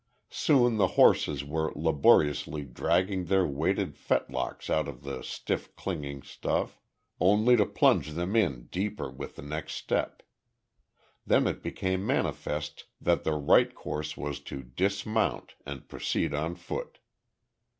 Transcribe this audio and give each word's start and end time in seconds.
Soon 0.31 0.77
the 0.77 0.87
horses 0.97 1.43
were 1.45 1.71
laboriously 1.75 2.63
dragging 2.63 3.25
their 3.25 3.45
weighted 3.45 3.95
fetlocks 3.95 4.67
out 4.67 4.87
of 4.87 5.03
the 5.03 5.21
stiff, 5.21 5.75
clinging 5.75 6.23
stuff 6.23 6.81
only 7.19 7.55
to 7.55 7.67
plunge 7.67 8.13
them 8.13 8.35
in 8.35 8.63
deeper 8.71 9.11
with 9.11 9.35
the 9.35 9.43
next 9.43 9.73
step. 9.73 10.23
Then 11.23 11.45
it 11.45 11.61
became 11.61 12.03
manifest 12.03 12.85
that 12.99 13.23
the 13.23 13.33
right 13.35 13.75
course 13.75 14.17
was 14.17 14.39
to 14.39 14.63
dismount, 14.63 15.53
and 15.67 15.87
proceed 15.87 16.33
on 16.33 16.55
foot. 16.55 16.97